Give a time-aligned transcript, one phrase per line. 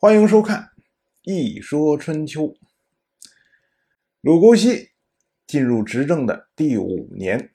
[0.00, 0.62] 欢迎收看
[1.22, 2.42] 《一说春秋》。
[4.20, 4.92] 鲁姑息
[5.44, 7.50] 进入执政的第五年，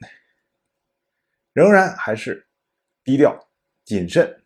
[1.54, 2.46] 仍然还是
[3.02, 3.48] 低调
[3.82, 4.42] 谨慎。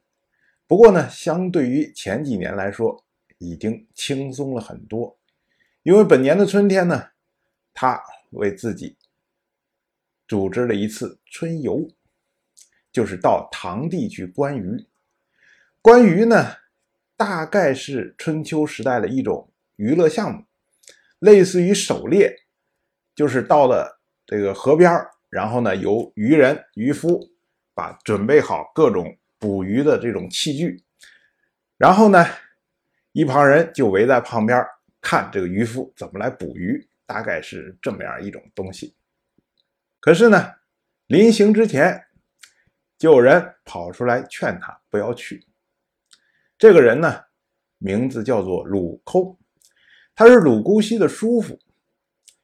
[0.68, 3.04] 不过呢，相对于前几年来说，
[3.38, 5.18] 已经轻松了很多。
[5.82, 7.08] 因为本年的春天呢，
[7.74, 8.96] 他为自己
[10.28, 11.90] 组织了一次春游，
[12.92, 14.86] 就是到唐地去观鱼。
[15.82, 16.54] 观鱼呢？
[17.18, 20.44] 大概是春秋时代的一种娱乐项目，
[21.18, 22.32] 类似于狩猎，
[23.12, 24.90] 就是到了这个河边
[25.28, 27.20] 然后呢，由渔人、渔夫
[27.74, 30.84] 把准备好各种捕鱼的这种器具，
[31.76, 32.24] 然后呢，
[33.10, 34.64] 一旁人就围在旁边
[35.00, 38.94] 看这个渔夫怎么来捕鱼，大概是这么样一种东西。
[39.98, 40.54] 可是呢，
[41.08, 42.04] 临行之前，
[42.96, 45.47] 就有人跑出来劝他不要去。
[46.58, 47.14] 这个人呢，
[47.78, 49.38] 名字叫做鲁寇，
[50.12, 51.56] 他是鲁姑息的叔父，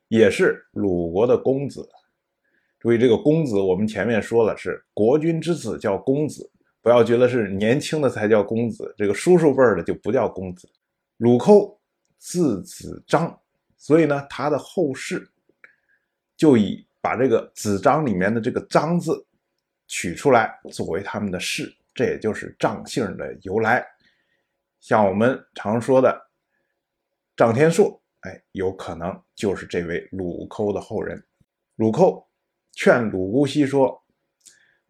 [0.07, 1.89] 也是鲁国的公子。
[2.79, 6.49] 注意，这个公子我们前面说了是国君之子，叫公子，
[6.81, 10.69] 不要觉得是年轻的才叫公子，这个叔叔辈儿的就不叫公子。
[11.17, 11.77] 鲁寇
[12.17, 13.37] 字子张，
[13.77, 15.29] 所以呢，他的后世
[16.37, 19.27] 就以把这个子张里面的这个张字
[19.89, 23.85] 取出来作为他们的氏，这也就是张姓的由来。
[24.85, 26.31] 像我们常说的
[27.35, 31.27] 张天硕，哎，有可能就是这位鲁寇的后人。
[31.77, 32.29] 鲁寇
[32.73, 34.05] 劝鲁姑息说：“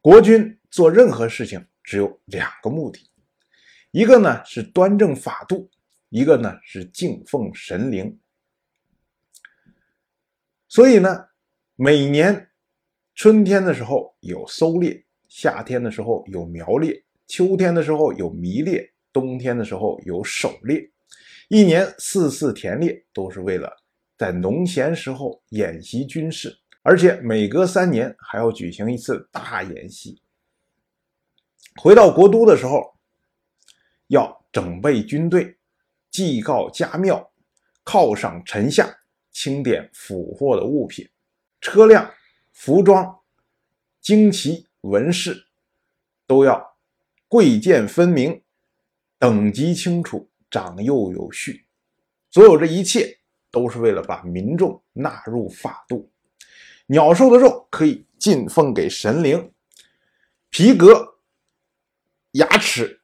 [0.02, 3.08] 国君做任何事情只有两个目的，
[3.92, 5.70] 一个呢是端正法度，
[6.08, 8.18] 一个呢是敬奉神灵。
[10.66, 11.28] 所以呢，
[11.76, 12.50] 每年
[13.14, 20.90] 春天的时候有狩猎，夏天的时候有苗猎，秋天的时候有迷猎。”冬天的时候有狩猎，
[21.48, 23.72] 一年四次田猎，都是为了
[24.18, 30.20] 在农闲时候演习军事，而且每隔三年还要举行一次大演习。
[31.80, 32.96] 回到国都的时候，
[34.08, 35.56] 要整备军队，
[36.10, 37.32] 祭告家庙，
[37.84, 38.98] 犒赏臣下，
[39.30, 41.08] 清点俘获的物品、
[41.60, 42.12] 车辆、
[42.52, 43.20] 服装、
[44.02, 45.46] 旌旗、纹饰，
[46.26, 46.76] 都要
[47.28, 48.43] 贵贱分明。
[49.24, 51.64] 等级清楚，长幼有序，
[52.30, 53.18] 所有这一切
[53.50, 56.12] 都是为了把民众纳入法度。
[56.88, 59.50] 鸟兽的肉可以进奉给神灵，
[60.50, 61.16] 皮革、
[62.32, 63.00] 牙齿、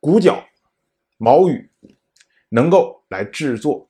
[0.00, 0.44] 骨角、
[1.18, 1.70] 毛羽
[2.48, 3.88] 能够来制作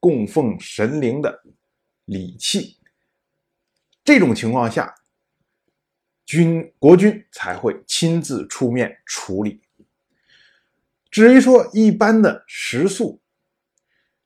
[0.00, 1.44] 供奉神灵的
[2.06, 2.78] 礼器。
[4.02, 4.94] 这种情况下，
[6.24, 9.60] 君国君才会亲自出面处理。
[11.14, 13.20] 至于说一般的食宿、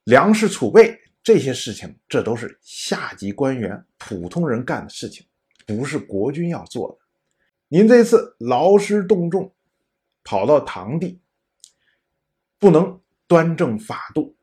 [0.05, 5.23] 粮食储备这些事情，这都是下级官员、普通人干的事情，
[5.67, 6.97] 不是国君要做的。
[7.67, 9.53] 您这次劳师动众，
[10.23, 11.19] 跑到堂地，
[12.57, 14.35] 不能端正法度，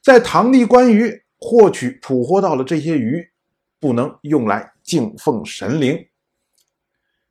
[0.00, 3.28] 在堂地观鱼，获取捕获到了这些鱼，
[3.80, 6.06] 不能用来敬奉神灵，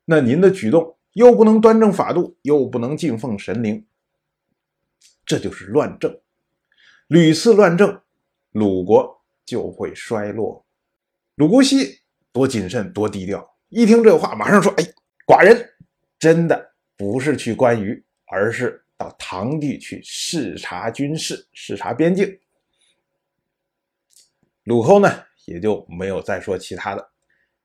[0.04, 0.95] 那您的举动。
[1.16, 3.86] 又不能端正法度，又不能敬奉神灵，
[5.24, 6.20] 这就是乱政。
[7.06, 8.02] 屡次乱政，
[8.50, 10.66] 鲁国就会衰落。
[11.36, 14.84] 鲁姑息多谨慎，多低调，一听这话，马上说：“哎，
[15.26, 15.66] 寡人
[16.18, 22.38] 真的不是去关鱼，而是到唐地去视察军事，视察边境。”
[24.64, 27.10] 鲁侯呢，也就没有再说其他的，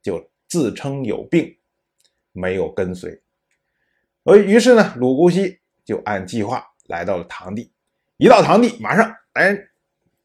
[0.02, 1.58] 就自称有病，
[2.32, 3.22] 没有跟随。
[4.24, 7.72] 而于是呢，鲁姑息就按计划来到了唐地。
[8.18, 9.58] 一到唐地，马上哎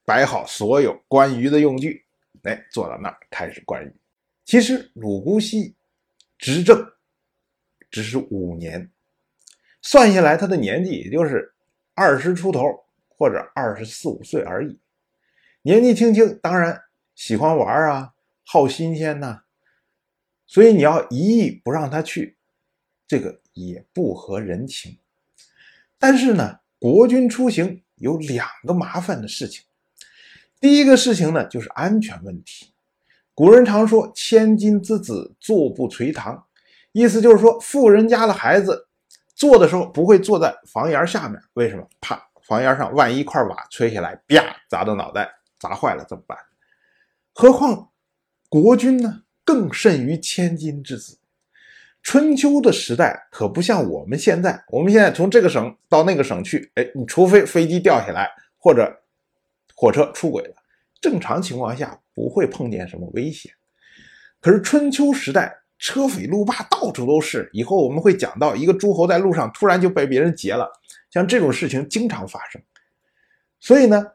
[0.05, 2.05] 摆好所有观鱼的用具，
[2.43, 3.95] 哎坐到那儿开始观鱼。
[4.45, 5.75] 其实鲁姑息
[6.37, 6.87] 执政
[7.91, 8.91] 只是五年，
[9.81, 11.55] 算下来他的年纪也就是
[11.95, 14.79] 二十出头或者二十四五岁而已，
[15.63, 16.83] 年纪轻轻，当然
[17.15, 18.13] 喜欢玩啊，
[18.45, 19.45] 好新鲜呐。
[20.47, 22.37] 所以你要一意不让他去，
[23.09, 23.41] 这个。
[23.57, 24.99] 也不合人情，
[25.99, 29.65] 但是呢，国君出行有两个麻烦的事情。
[30.61, 32.73] 第一个事情呢，就是安全问题。
[33.35, 36.47] 古人常说“千金之子，坐不垂堂”，
[36.93, 38.89] 意思就是说，富人家的孩子
[39.35, 41.89] 坐的时候不会坐在房檐下面，为什么？
[41.99, 46.37] 怕房檐上万一一块瓦吹下来，啪砸到脑袋，砸坏了怎么办？
[47.33, 47.91] 何况
[48.51, 49.23] 国君呢？
[49.45, 51.19] 更甚于千金之子。
[52.07, 58.97] 春秋的时代可不像我们现在，我们现在从这个省到那个省去，哎，你除非飞机掉下来或者
[59.75, 60.55] 火车出轨了，
[61.01, 63.51] 正常情况下不会碰见什么危险。
[64.41, 67.51] 可是春秋时代，车匪路霸到处都是。
[67.53, 70.71] 以后我们会讲到一个诸侯在路上突然就被别人劫了，
[71.11, 72.63] 像这种事情经常发生。
[73.59, 74.07] 所以呢，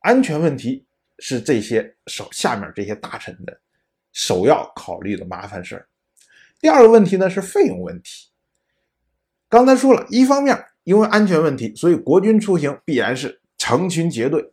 [0.00, 0.84] 安全问题
[1.20, 3.60] 是这些手下面这些大臣的
[4.12, 5.86] 首要考虑的麻烦事儿。
[6.60, 8.28] 第二个问题呢是费用问题。
[9.48, 14.52] 刚才说了一方面，因为安全问题，所以国军出行必然是成群结队。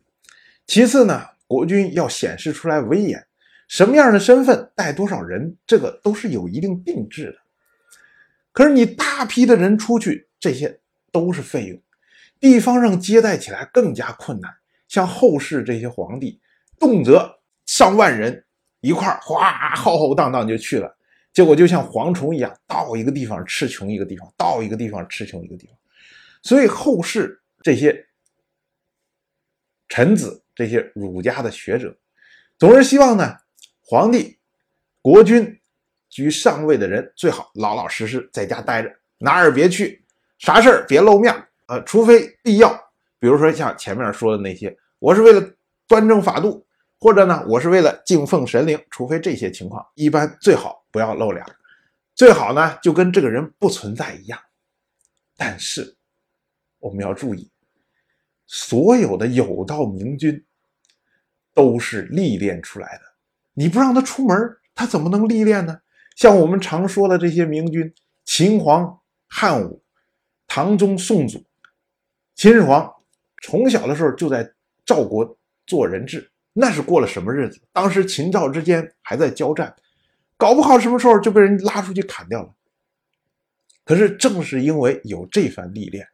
[0.68, 3.25] 其次呢，国军要显示出来威严，
[3.68, 7.38] 什么样的身份带多少人，这个都是有一定定制的。
[8.52, 10.80] 可是你大批的人出去，这些
[11.12, 11.81] 都是费用，
[12.40, 14.52] 地方上接待起来更加困难。
[14.88, 16.40] 像后世这些皇帝，
[16.80, 17.19] 动辄
[17.66, 18.46] 上万人
[18.80, 20.96] 一块，哗浩浩荡荡就去了。
[21.35, 25.75] 结果就像蝗虫一样，到一个地方吃穷一个地方，到一个地方吃穷一个地方。
[26.41, 28.07] 所以后世这些
[29.89, 31.93] 臣子、这些儒家的学者，
[32.57, 33.35] 总是希望呢，
[33.83, 34.37] 皇帝、
[35.01, 35.59] 国君
[36.07, 40.01] 居上位的人最好老老实实在家待着，哪儿也别去，
[40.37, 41.33] 啥事儿别露面
[41.65, 42.73] 啊，除非必要。
[43.19, 45.51] 比如说像前面说的那些，我是为了
[45.85, 46.64] 端正法度，
[47.06, 50.84] 或者呢，我是为了敬奉神灵，除非这些情况，一般最好。
[50.90, 51.46] 不要露脸，
[52.16, 54.40] 最好呢就跟这个人不存在一样。
[55.38, 55.96] 但是
[56.80, 57.48] 我们要注意，
[58.48, 60.44] 所有的有道明君
[61.54, 63.02] 都是历练出来的。
[63.54, 64.36] 你不让他出门，
[64.74, 65.80] 他怎么能历练呢？
[66.16, 67.94] 像我们常说的这些明君，
[68.24, 69.84] 秦皇汉武、
[70.48, 71.46] 唐宗宋祖、
[72.34, 72.92] 秦始皇，
[73.44, 74.52] 从小的时候就在
[74.84, 75.38] 赵国
[75.68, 77.60] 做人质，那是过了什么日子？
[77.74, 79.75] 当时秦赵之间还在交战。
[80.38, 82.54] 搞不好什么时候就被人拉出去砍掉了。
[83.84, 86.07] 可是正是因为有这番历练，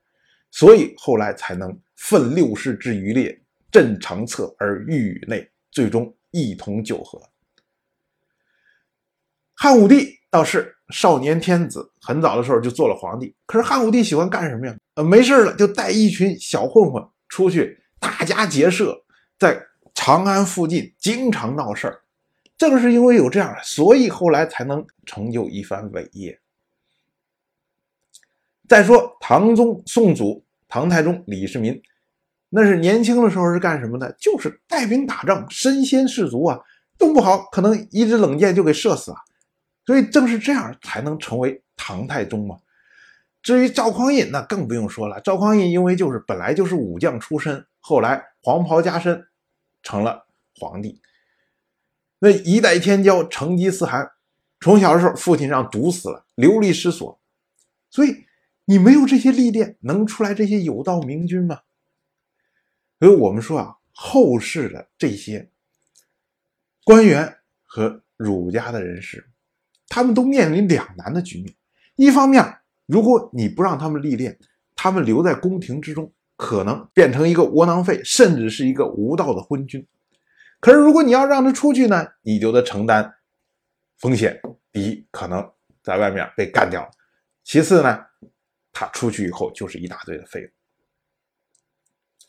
[0.49, 3.39] 所以后来才能奋六世之余烈，
[3.71, 7.21] 镇长策而御宇内，最终一统九合。
[9.53, 13.35] 汉武帝倒是少年天子，很早的时候就做了皇帝。
[13.45, 14.75] 可是汉武帝喜欢干什么呀？
[14.95, 19.03] 呃，没事了就带一群小混混出去打家劫舍，
[19.39, 19.65] 在
[20.03, 22.01] 长安附近经常闹事儿。
[22.57, 26.39] 正是因为有这样，所以后来才能成就一番伟业。
[28.67, 31.79] 再说唐宗宋祖唐太宗李世民，
[32.49, 34.11] 那是年轻的时候是干什么的？
[34.19, 36.59] 就是带兵打仗，身先士卒啊，
[36.97, 39.17] 动不好可能一支冷箭就给射死了。
[39.85, 42.57] 所以正是这样才能成为唐太宗嘛。
[43.43, 45.21] 至于赵匡胤，那更不用说了。
[45.21, 49.27] 赵匡胤因为就是本来就是武将出身，后来黄袍加身，
[49.83, 51.01] 成了皇帝。
[52.19, 54.11] 那一代天骄成吉思汗，
[54.59, 57.19] 从小的时候父亲让毒死了，流离失所，
[57.89, 58.25] 所以
[58.65, 61.61] 你没有这些历练，能出来这些有道明君吗？
[62.99, 65.49] 所以我们说啊，后世的这些
[66.83, 69.27] 官员和儒家的人士，
[69.87, 71.55] 他们都面临两难的局面。
[71.95, 74.37] 一方面，如果你不让他们历练，
[74.75, 79.85] 他们留在宫廷之中，可能变成一个窝囊废，甚至是一个无道的昏君。
[80.59, 83.13] 可是，如果你要让他出去呢，你就得承担
[83.99, 84.41] 风险。
[84.71, 85.47] 第一，可能
[85.83, 86.89] 在外面被干掉了；
[87.43, 88.03] 其次呢，
[88.71, 90.49] 他出去以后就是一大堆的费用。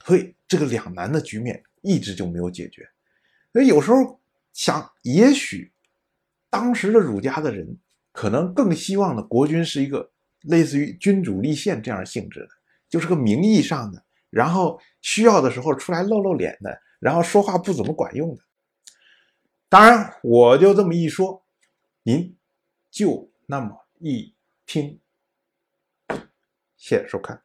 [0.04, 2.86] 所以，这个两难的局面一直就没有解决。
[3.54, 4.20] 所以，有时候
[4.52, 5.72] 想，也许
[6.50, 7.78] 当时的儒家的人
[8.12, 12.48] 可能更希望的国君是一个类似于君主立宪这样性质的，
[12.92, 16.78] 就是个名义上的，然后需要的时候出来露露脸的。
[17.00, 18.42] 然后说话不怎么管用的，
[19.70, 21.44] 当然我就这么一说，
[22.02, 22.36] 您
[22.90, 25.00] 就那么一听。
[26.76, 27.42] 谢谢收看。